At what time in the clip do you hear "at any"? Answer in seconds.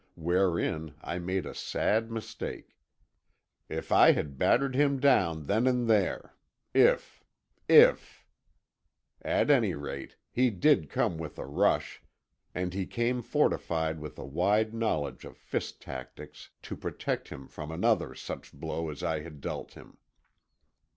9.21-9.75